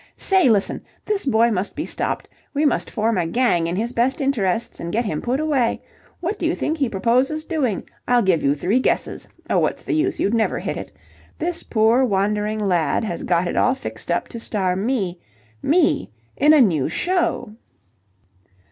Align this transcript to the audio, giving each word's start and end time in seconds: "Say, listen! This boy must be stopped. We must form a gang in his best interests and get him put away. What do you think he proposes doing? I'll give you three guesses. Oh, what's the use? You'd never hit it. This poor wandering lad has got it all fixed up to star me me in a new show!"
"Say, 0.17 0.49
listen! 0.49 0.81
This 1.05 1.27
boy 1.27 1.51
must 1.51 1.75
be 1.75 1.85
stopped. 1.85 2.27
We 2.55 2.65
must 2.65 2.89
form 2.89 3.19
a 3.19 3.27
gang 3.27 3.67
in 3.67 3.75
his 3.75 3.91
best 3.93 4.19
interests 4.19 4.79
and 4.79 4.91
get 4.91 5.05
him 5.05 5.21
put 5.21 5.39
away. 5.39 5.79
What 6.21 6.39
do 6.39 6.47
you 6.47 6.55
think 6.55 6.79
he 6.79 6.89
proposes 6.89 7.43
doing? 7.43 7.83
I'll 8.07 8.23
give 8.23 8.41
you 8.41 8.55
three 8.55 8.79
guesses. 8.79 9.27
Oh, 9.47 9.59
what's 9.59 9.83
the 9.83 9.93
use? 9.93 10.19
You'd 10.19 10.33
never 10.33 10.57
hit 10.57 10.75
it. 10.75 10.91
This 11.37 11.61
poor 11.61 12.03
wandering 12.03 12.59
lad 12.59 13.03
has 13.03 13.21
got 13.21 13.47
it 13.47 13.55
all 13.55 13.75
fixed 13.75 14.09
up 14.09 14.27
to 14.29 14.39
star 14.39 14.75
me 14.75 15.19
me 15.61 16.09
in 16.35 16.51
a 16.51 16.61
new 16.61 16.89
show!" 16.89 17.53